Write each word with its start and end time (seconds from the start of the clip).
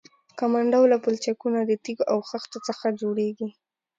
کمان 0.39 0.65
ډوله 0.73 0.97
پلچکونه 1.03 1.59
د 1.65 1.71
تیږو 1.83 2.03
او 2.13 2.19
خښتو 2.29 2.57
څخه 2.67 2.85
جوړیږي 3.01 3.49